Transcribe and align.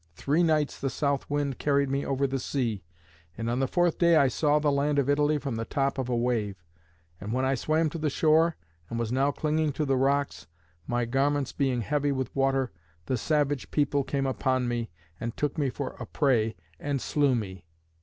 Three 0.15 0.41
nights 0.41 0.79
the 0.79 0.89
south 0.89 1.29
wind 1.29 1.59
carried 1.59 1.87
me 1.91 2.03
over 2.03 2.25
the 2.25 2.39
sea, 2.39 2.81
and 3.37 3.47
on 3.51 3.59
the 3.59 3.67
fourth 3.67 3.99
day 3.99 4.15
I 4.15 4.29
saw 4.29 4.57
the 4.57 4.71
land 4.71 4.97
of 4.97 5.07
Italy 5.11 5.37
from 5.37 5.57
the 5.57 5.63
top 5.63 5.99
of 5.99 6.09
a 6.09 6.17
wave. 6.17 6.55
And 7.19 7.31
when 7.33 7.45
I 7.45 7.53
swam 7.53 7.87
to 7.91 7.99
the 7.99 8.09
shore, 8.09 8.55
and 8.89 8.97
was 8.97 9.11
now 9.11 9.31
clinging 9.31 9.73
to 9.73 9.85
the 9.85 9.97
rocks, 9.97 10.47
my 10.87 11.05
garments 11.05 11.51
being 11.51 11.81
heavy 11.81 12.11
with 12.11 12.35
water, 12.35 12.71
the 13.05 13.15
savage 13.15 13.69
people 13.69 14.03
came 14.03 14.25
upon 14.25 14.67
me, 14.67 14.89
and 15.19 15.37
took 15.37 15.59
me 15.59 15.69
for 15.69 15.95
a 15.99 16.07
prey, 16.07 16.55
and 16.79 16.99
slew 16.99 17.35
me. 17.35 17.67